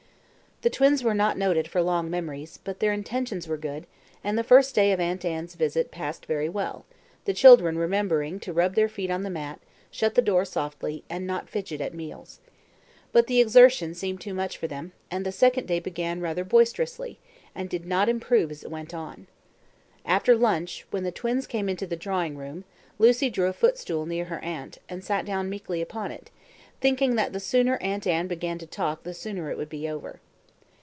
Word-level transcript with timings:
The 0.63 0.69
twins 0.69 1.03
were 1.03 1.15
not 1.15 1.39
noted 1.39 1.67
for 1.67 1.81
long 1.81 2.11
memories, 2.11 2.59
but 2.63 2.79
their 2.81 2.93
intentions 2.93 3.47
were 3.47 3.57
good, 3.57 3.87
and 4.23 4.37
the 4.37 4.43
first 4.43 4.75
day 4.75 4.91
of 4.91 4.99
Aunt 4.99 5.25
Anne's 5.25 5.55
visit 5.55 5.89
passed 5.89 6.27
very 6.27 6.47
well, 6.49 6.85
the 7.25 7.33
children 7.33 7.79
remembering 7.79 8.39
to 8.41 8.53
rub 8.53 8.75
their 8.75 8.87
feet 8.87 9.09
on 9.09 9.23
the 9.23 9.31
mat, 9.31 9.59
shut 9.89 10.13
the 10.13 10.21
door 10.21 10.45
softly, 10.45 11.03
and 11.09 11.25
not 11.25 11.49
fidget 11.49 11.81
at 11.81 11.95
meals. 11.95 12.39
But 13.11 13.25
the 13.25 13.41
exertion 13.41 13.95
seemed 13.95 14.21
too 14.21 14.35
much 14.35 14.55
for 14.55 14.67
them, 14.67 14.91
and 15.09 15.25
the 15.25 15.31
second 15.31 15.65
day 15.67 15.79
began 15.79 16.21
rather 16.21 16.43
boisterously, 16.43 17.17
and 17.55 17.67
did 17.67 17.87
not 17.87 18.07
improve 18.07 18.51
as 18.51 18.63
it 18.63 18.69
went 18.69 18.93
on. 18.93 19.25
After 20.05 20.35
lunch, 20.35 20.85
when 20.91 21.03
the 21.03 21.11
twins 21.11 21.47
came 21.47 21.69
into 21.69 21.87
the 21.87 21.95
drawing 21.95 22.37
room, 22.37 22.65
Lucy 22.99 23.31
drew 23.31 23.47
a 23.47 23.53
footstool 23.53 24.05
near 24.05 24.25
her 24.25 24.37
aunt, 24.43 24.77
and 24.87 25.03
sat 25.03 25.25
down 25.25 25.49
meekly 25.49 25.81
upon 25.81 26.11
it, 26.11 26.29
thinking 26.79 27.15
that 27.15 27.33
the 27.33 27.39
sooner 27.39 27.77
Aunt 27.77 28.05
Anne 28.05 28.27
began 28.27 28.59
to 28.59 28.67
talk 28.67 29.01
the 29.01 29.15
sooner 29.15 29.49
it 29.49 29.57
would 29.57 29.67
be 29.69 29.89
over. 29.89 30.19